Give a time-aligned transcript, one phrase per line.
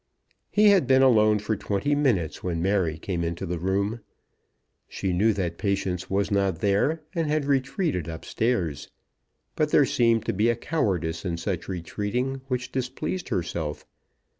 [0.49, 3.99] He had been alone for twenty minutes when Mary came into the room.
[4.87, 8.89] She knew that Patience was not there; and had retreated up stairs.
[9.55, 13.85] But there seemed to be a cowardice in such retreating, which displeased herself.